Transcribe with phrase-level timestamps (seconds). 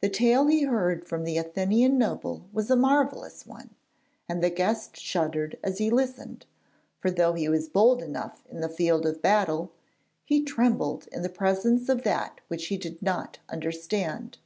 [0.00, 3.74] The tale he heard from the Athenian noble was a marvellous one,
[4.28, 6.46] and the guest shuddered as he listened,
[7.00, 9.72] for though he was bold enough in the field of battle,
[10.24, 14.38] he trembled in the presence of that which he did not understand.